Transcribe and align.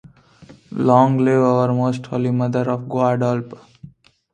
Long 0.71 1.19
live 1.19 1.43
our 1.43 1.71
most 1.75 2.07
Holy 2.07 2.31
Mother 2.31 2.67
of 2.71 2.89
Guadalupe! 2.89 3.59